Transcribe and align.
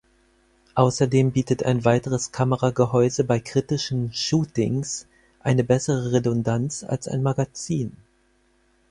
Außerdem 0.73 1.29
bietet 1.31 1.61
ein 1.61 1.85
weiteres 1.85 2.31
Kameragehäuse 2.31 3.23
bei 3.23 3.39
kritischen 3.39 4.11
"Shootings" 4.11 5.05
eine 5.43 5.63
bessere 5.63 6.11
Redundanz 6.11 6.83
als 6.83 7.07
ein 7.07 7.21
Magazin. 7.21 7.95